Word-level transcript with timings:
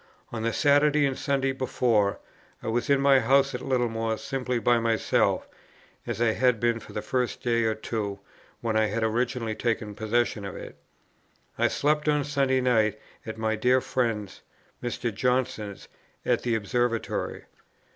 On 0.31 0.41
the 0.41 0.51
Saturday 0.51 1.05
and 1.05 1.15
Sunday 1.15 1.51
before, 1.51 2.17
I 2.63 2.69
was 2.69 2.89
in 2.89 2.99
my 2.99 3.19
house 3.19 3.53
at 3.53 3.61
Littlemore 3.61 4.17
simply 4.17 4.57
by 4.57 4.79
myself, 4.79 5.47
as 6.07 6.19
I 6.19 6.31
had 6.31 6.59
been 6.59 6.79
for 6.79 6.91
the 6.91 7.03
first 7.03 7.43
day 7.43 7.65
or 7.65 7.75
two 7.75 8.19
when 8.61 8.75
I 8.75 8.87
had 8.87 9.03
originally 9.03 9.53
taken 9.53 9.93
possession 9.93 10.43
of 10.43 10.55
it. 10.55 10.75
I 11.55 11.67
slept 11.67 12.09
on 12.09 12.23
Sunday 12.23 12.61
night 12.61 12.99
at 13.27 13.37
my 13.37 13.55
dear 13.55 13.79
friend's, 13.79 14.41
Mr. 14.81 15.13
Johnson's, 15.13 15.87
at 16.25 16.41
the 16.41 16.55
Observatory. 16.55 17.43